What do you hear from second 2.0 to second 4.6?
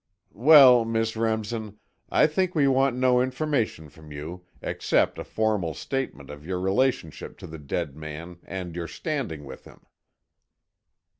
I think we want no information from you,